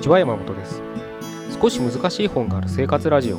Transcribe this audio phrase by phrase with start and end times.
[0.00, 0.80] にちは山本です。
[1.60, 3.38] 少し難しい本がある生活ラジオ。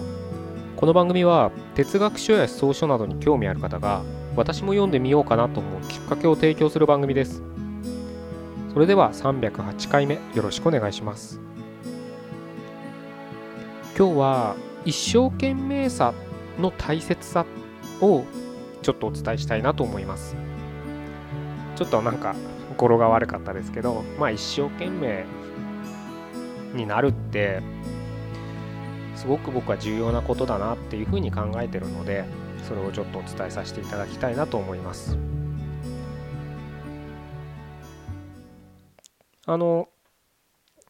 [0.76, 4.04] この番組は哲学書や思想書などに興味ある方が
[4.36, 7.42] 私も読んでみようかなと思うきっかけを提供する番組です。
[8.72, 11.40] それでは308回目よろしくお願いします。
[13.98, 14.56] 今日は
[14.86, 16.14] 一生懸命さ
[16.60, 17.48] の大切さ
[18.02, 18.24] を
[18.84, 20.36] ちょっとお伝えしたいなと思います。
[21.76, 22.36] ちょっとなんか
[22.78, 25.26] 語呂が悪かったですけどまあ一生懸命
[26.74, 27.62] になるって
[29.16, 32.26] すごく僕は重要なことだなっていうふうに考えてるので
[32.68, 35.18] それをちょっとお伝えさせていただきたいなと思います。
[39.46, 39.90] あの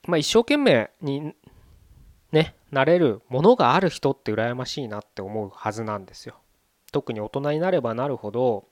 [0.07, 1.33] まあ一生懸命に
[2.31, 6.35] ねなれるものがある人って羨ましいなって思うはずなんですよ。
[6.91, 8.67] 特に大人になればなるほど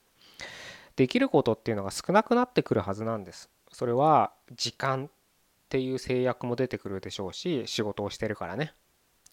[0.95, 3.49] できることっていうのが少なくなってくるはずなんです。
[3.71, 5.09] それは時間
[5.69, 8.73] っていう制約も出てくるでしょうし仕事をしてるからね。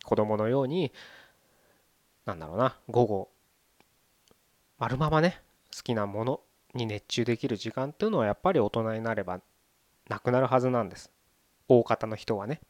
[0.04, 0.92] 子供のように
[2.26, 3.30] なんだろうな午後
[4.78, 5.40] 丸ままね
[5.74, 6.40] 好きなもの
[6.74, 9.40] に熱中できる時間っていうのはやっぱり大人になれば
[10.10, 11.10] なくなるはずなんです。
[11.68, 12.60] 大方の人はね。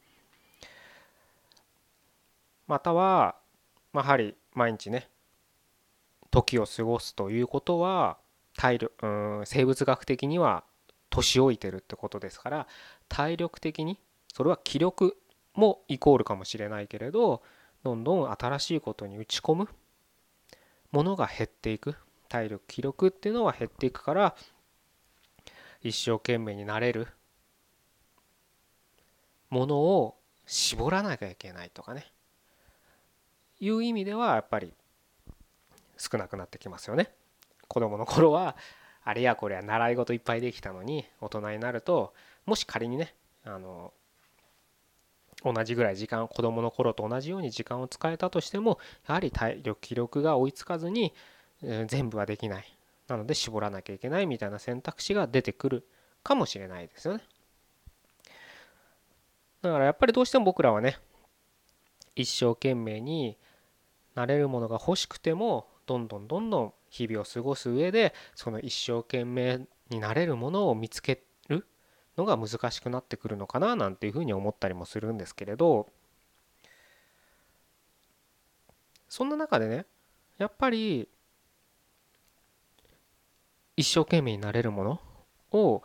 [2.69, 3.35] または
[3.93, 5.09] やはり毎日ね
[6.31, 8.17] 時を過ごすということは
[8.57, 10.63] 体力うん生物学的には
[11.17, 12.67] 年老いてるってことですから
[13.09, 13.99] 体力的に
[14.35, 15.17] それは気力
[15.55, 17.43] もイコールかもしれないけれど
[17.83, 19.69] どんどん新しいことに打ち込む
[20.93, 21.95] ものが減っていく
[22.29, 24.37] 体力気力っていうのは減っていくから
[25.83, 27.07] 一生懸命になれる
[29.51, 32.07] ものを絞らなきゃいけないとかね
[33.61, 34.75] いう意味ではやっぱり
[35.97, 37.11] 少なくなってきますよね。
[37.69, 38.57] 子供の頃は
[39.07, 42.13] あれやこれや習い事いっぱいできたのに大人になると
[42.45, 43.95] もし仮にねあの
[45.45, 51.15] 同じぐらい時間子供の頃と同じように時間を使えたとしてもやはり体力気力が追いつかずに、
[51.63, 52.73] えー、全部はできない。
[53.07, 55.87] なので絞らなきゃいけないみたいな選択肢が出てくる。
[56.25, 57.23] かもしれないですよね。
[59.63, 60.99] だからやっぱりどうしても僕らはね
[62.17, 63.37] 一生懸命に
[64.17, 71.67] なれるものが欲しくてもどんどんどんどん日々を過ごす上でその一生懸命になれるものを見つける
[72.17, 75.89] のが難しくなってくるのかななんていうふうに思ったりもするんですけれど
[79.09, 79.87] そんな中でね
[80.39, 81.09] やっぱり
[83.77, 85.01] 一生懸命になれるもの
[85.53, 85.83] を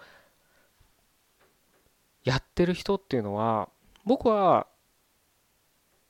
[2.23, 3.69] やってる人っていうのは
[4.05, 4.67] 僕は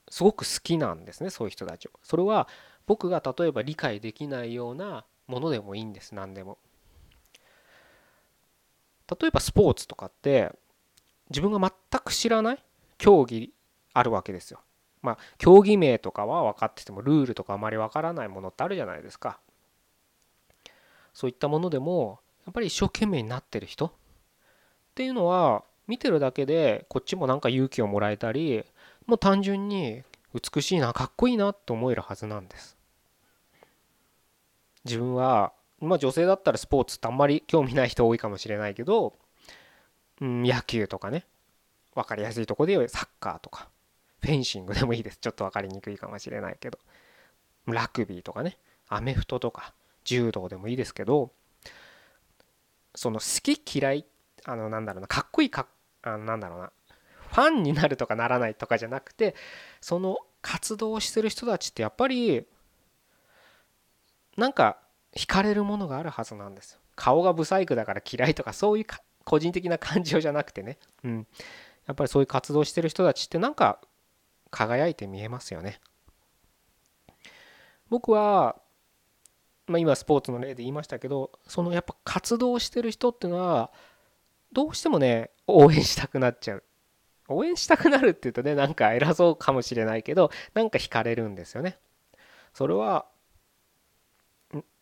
[0.09, 1.91] すごく好きなんですねそういう人たちを。
[2.03, 2.47] それは
[2.91, 6.57] 僕が例えば理解できないようなものでもいいんです何でも。
[9.07, 10.51] 例えばスポーツとかって
[11.29, 12.63] 自分が全く知らない
[12.97, 13.53] 競技
[13.93, 14.59] あるわけですよ。
[15.01, 19.39] まあ競技名とかは分かっててもルールとかあまり分からないものってあるじゃないですか。
[21.13, 23.91] そういったものでもやっぱり一生懸命になってる人っ
[24.95, 28.65] ていうのは見てるだけでこっちもなんか勇気をもらえたり
[29.05, 30.03] もう単純に
[30.33, 32.80] 美しいなかっこいいなと思えるはずなんです
[34.85, 39.13] 自分はまあ女性だったらスポーツってあんまり興味ない人多いかもしれないけど、
[40.21, 41.25] うん、野球とかね
[41.95, 43.69] 分かりやすいとこでサッカーとか
[44.21, 45.17] フェンシングでもいいです。
[45.17, 46.79] ちょっと分かりにくいかもしれないけど
[47.65, 51.31] ラグビーとかねアメフトとか柔道でもいいですけど
[52.95, 54.05] その好き嫌い
[54.45, 55.67] あのなんだろうなかっこいいか
[56.03, 56.71] あのなんだろうな
[57.29, 59.35] ファンになるとかならないとかじゃなくて
[59.79, 62.45] その活動をしてる人たちってやっぱり
[64.41, 64.77] なんか
[65.15, 68.85] 惹かれるものがあるはずなんです顔がブサイクだから嫌いとかそういう
[69.23, 71.27] 個人的な感情じゃなくてね、うん、
[71.85, 73.79] やっぱりそういう活動してる人たちってなんか
[74.49, 75.79] 輝いて見えますよね。
[77.89, 78.55] 僕は、
[79.67, 83.71] まあ、今スポーツの例で言いましたけどそのやっぱ活動してる人っていうのは
[84.51, 86.63] どうしてもね応援したくなっちゃう。
[87.27, 91.77] 応援したくなるって言うとねなんか偉そうかもしれないけどなんか惹かれるんですよね。
[92.53, 93.05] それは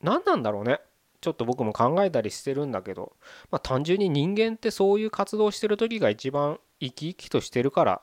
[0.02, 0.80] 何なんだろうね
[1.22, 3.14] ちょっと僕も考えたりしてるんだけど、
[3.52, 8.02] まあ、単純に人間ってそういう活動してる時が一番生き生きとしてるから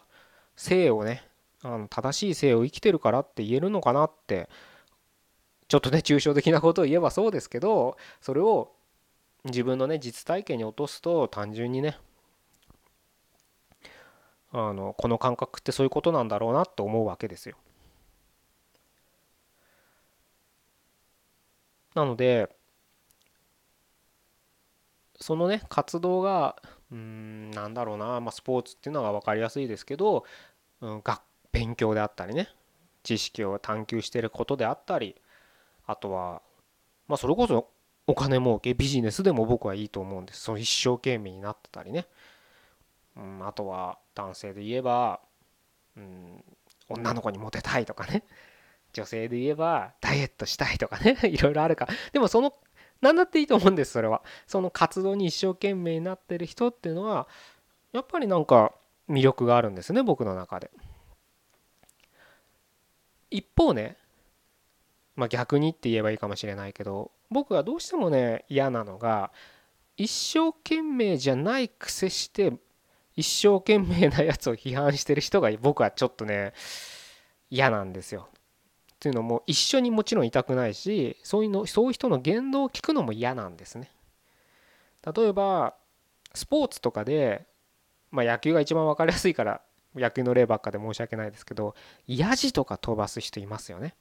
[0.55, 1.23] 性をね
[1.63, 4.49] あの正しい性を生きてるからって言えるのかなって
[5.69, 8.73] ちょっとね抽象的なことを言えばそうですけどそれを
[9.45, 11.99] 自分のね実体験に落とすと単純にね
[14.53, 17.57] あのこの感覚ってそういうことなんだろうなって思うわけですよ。
[21.97, 22.51] なので
[25.19, 26.57] そのね活動が
[26.93, 30.25] うんなんだろうな、まあ、スポーツっていうのが分かりやすいですけど、
[30.83, 31.23] うん、学
[31.53, 32.49] 勉強であったりね
[33.03, 35.17] 知識を探求してることであったり
[35.87, 36.43] あとは
[37.09, 37.71] まあそれこそ
[38.07, 40.43] お金儲けビジネスでも僕はいいと思うんです。
[40.43, 42.07] その一生懸命になってたりね、
[43.17, 45.21] うん、あとは男性で言えば、
[45.97, 46.45] うん、
[46.89, 48.23] 女の子にモテたいとかね。
[48.97, 51.87] 女性で言えばダイエットしたいとかね いろいろあるか。
[52.13, 52.55] でもその
[53.03, 54.23] 何だっていいと思うんですそれは。
[54.47, 57.29] その活動に一生懸命になってる人っていうのは
[57.93, 58.73] やっぱりなんか
[59.09, 60.71] 魅力があるんですね僕の中で。
[63.31, 63.99] 一方ね
[65.15, 69.31] まあ逆にって言えばいいかもしれないけど僕はどうしてもね嫌なのが
[69.99, 72.55] 一生懸命じゃない癖して
[73.15, 76.55] 一生懸命なやつを批判してる人が僕はちょっとね
[77.51, 78.29] 嫌なんですよ。
[78.97, 83.91] っていうのも一緒にもちろんいたくないしそういうのそういう人の言動を聞くのも嫌なんですね。
[85.15, 85.75] 例えば
[86.35, 87.47] スポーツとかで、
[88.11, 89.61] まあ、野球が一番分かりやすいから
[89.95, 91.75] 野球の例ばっかで申し訳ないですけど
[92.07, 93.95] ヤジとか飛ばす人いますよね。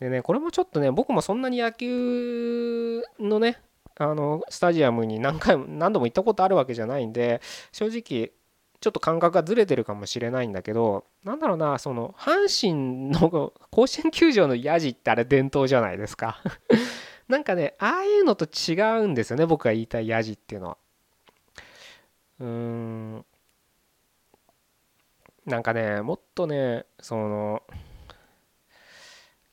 [0.00, 3.60] でねこれもちょっとね僕もそんなに野球のね
[3.96, 7.40] あのスタジアムに何回も何度も行ったことあるわけじゃないんで
[7.72, 8.32] 正直
[8.80, 16.42] ちょっと感覚がずれてるかもしれないんだけどなんだろうなその阪神の 甲子園球場のヤジってあれ伝統じゃないですか。
[17.28, 20.78] なんかねああいうのと違うんですよね僕が言いたいヤジっていうのは。
[22.40, 23.26] うーん。
[25.44, 27.62] なんかねもっとねその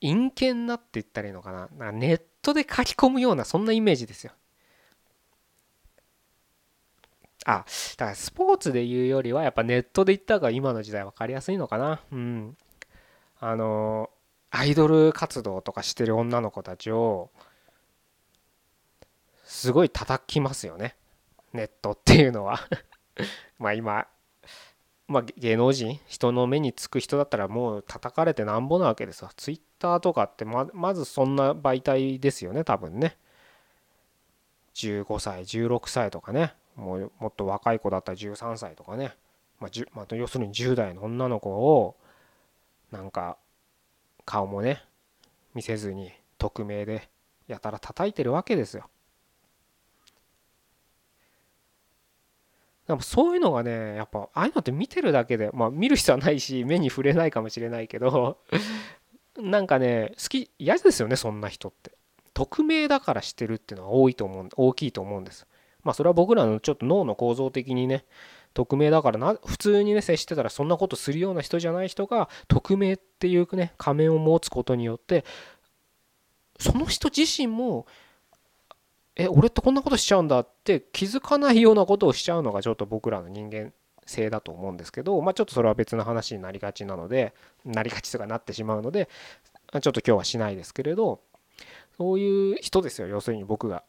[0.02, 1.68] 陰険なって言ったらいいのかな。
[1.78, 4.34] なネットで書き込むようなそんなイメージですよ。
[7.46, 7.66] あ、
[7.98, 12.02] だからスポーツで言うよりはやっぱネットで言った方が今の時代分かりやすいのかな。
[12.12, 12.58] うん。
[13.40, 14.10] あの、
[14.50, 17.30] アイドル活動とかしてる女の子たちを
[19.44, 20.96] すごい叩きますよね。
[21.54, 22.60] ネットっていうのは
[23.60, 24.08] まあ今、
[25.08, 29.32] まあ芸能人、人の目につく人だったらもう叩かれてなんぼなわけですわ。
[29.36, 33.18] ツイッターとかってままずそんな媒体ですよね、多分ね。
[34.74, 36.56] 15歳、16歳とかね。
[36.76, 39.16] もうもっと若い子だったら13歳とかね、
[39.60, 41.96] まあまあ、要するに10代の女の子を
[42.92, 43.38] なんか
[44.26, 44.84] 顔もね
[45.54, 47.10] 見せずに匿名で
[47.48, 48.90] やたら叩いてるわけですよ。
[52.88, 58.38] でもそういうのがねやっぱああいうのって見てるだけでまあ見る必要はないし目に触れないかもしれないけど
[59.42, 61.92] なんかね好き嫌ですよねそんな人って。
[62.34, 65.48] 匿名だからしてるっていうのは多いと思う大きいと思うんです。
[65.86, 68.04] まあそれは僕らのちょっと脳の構造的にね
[68.54, 75.24] 匿名だからな普通にね接してたらそんなことするような人じゃない人が匿名っていうね仮面を持つことによって
[76.60, 77.86] その人自身も
[79.16, 83.72] え俺ってこんなことしちゃうんだって気づかないようなことをしちゃうのがちょっと僕らの人間
[84.06, 87.34] 性だと思うんですけどまあちょっとそれは別の話になりがちなので
[87.64, 89.10] なりがちとかなってしまうので
[89.72, 91.22] ちょっと今日はしないですけれど
[91.98, 93.84] そういう人ですよ要するに僕が。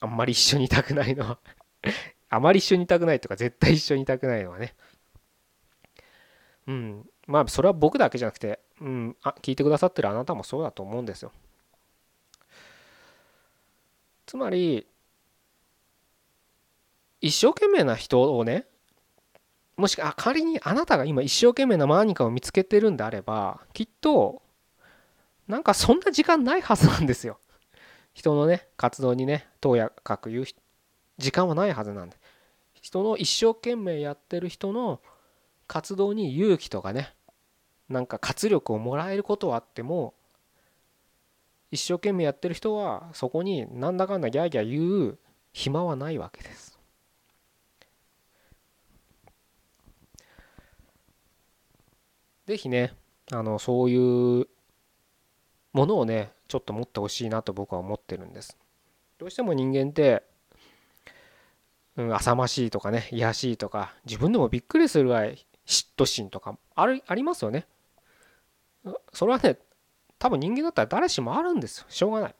[0.00, 1.38] あんまり一緒にいたくないのは。
[2.28, 4.74] あまり一緒にいたくないとか絶対一緒にいたくないのはね。
[6.66, 7.10] うん。
[7.26, 9.16] まあそれは僕だけじゃなくてうん。
[9.22, 11.32] あ聞いてくださってるあなたもそうだと思うんですよ。
[14.26, 14.86] つまり
[17.20, 18.66] 一生懸命な人をね
[19.76, 24.42] もしあ仮にあなたが今一生懸命な何かを見つけてるんであればきっと
[25.48, 27.38] なんかそんな時間ないはずなんですよ。
[28.16, 30.44] 人のね活動にねとやかく言う
[31.18, 32.16] 時間はないはずなんで
[32.80, 35.02] 人の一生懸命やってる人の
[35.66, 37.14] 活動に勇気とかね
[37.90, 40.14] なんか活力をもらえることはあっても
[41.70, 45.18] 一生懸命やってる人はそこになんだかんだギャーギャー言う
[45.52, 46.78] 暇はないわけです。
[52.46, 52.94] ぜひね
[53.30, 54.48] あのそういう
[55.76, 58.56] ものをねちょっと持ってほしいなと僕は思ってるんです。
[59.18, 60.22] どうしても人間って、
[61.96, 67.66] うん、浅ましいとかね、卑しいとか、自分でもびっくりするぐらい嫉妬心とかあるありますよね。
[69.12, 69.58] それはね、
[70.18, 71.86] 多分人間だったら誰しもあるんですよ。
[71.90, 72.34] しょうがない。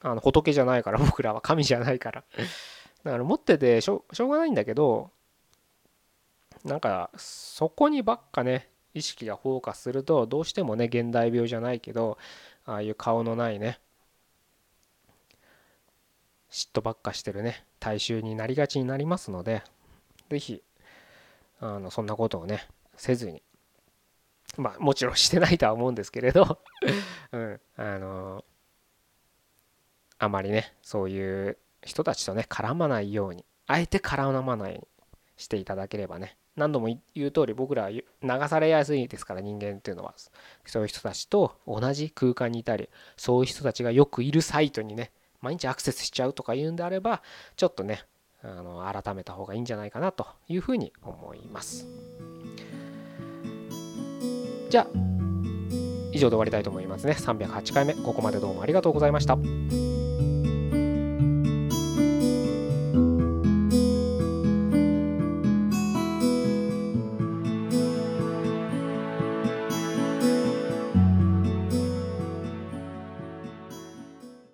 [0.00, 2.24] あの仏じゃないから、 僕らは神じゃないから。
[3.04, 5.10] だから持っててしょしょうがないんだけど、
[6.64, 12.18] なんかそこにばっかね、意識がフォーカスするとどうしてもね現代病じゃないけど
[12.64, 13.80] ああいう顔のないね。
[16.50, 17.64] 嫉妬ばっかしてるね。
[17.80, 19.62] 大衆になりがちになりますので
[20.28, 20.62] 是非
[21.60, 22.66] あのそんなことをね
[22.96, 23.42] せずに。
[24.58, 26.58] まあもちろんしてないとは思うんですけれど。
[27.32, 27.60] うん。
[27.76, 28.44] あの
[30.18, 34.88] あまりねそういう人たちとね絡まないようにあえて絡まないように
[35.36, 38.04] していただければね何度も言う通り僕らは流
[38.48, 40.14] されやすいですから人間っていうのは
[40.66, 47.22] そういう人たちと同じ空間にいたりそういう人たちがよくいるサイトにね毎日アクセスしちゃうとか言うんであれば
[47.56, 48.04] ちょっとね
[48.42, 51.86] あの改めた方がいいんじゃないかなというふうに思います。
[54.68, 54.86] じゃあ
[56.12, 57.12] 以上で終わりたいと思いますね。
[57.12, 59.36] 308回目ここまでどうもありがとうございました。